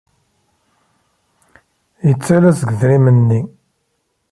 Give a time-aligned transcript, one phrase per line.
[2.07, 3.41] Yettalas deg yidrimen-nni.